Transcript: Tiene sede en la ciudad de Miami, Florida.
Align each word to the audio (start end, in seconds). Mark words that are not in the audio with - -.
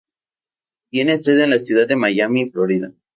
Tiene 0.89 1.19
sede 1.19 1.43
en 1.43 1.51
la 1.51 1.59
ciudad 1.59 1.87
de 1.87 1.95
Miami, 1.95 2.49
Florida. 2.49 2.91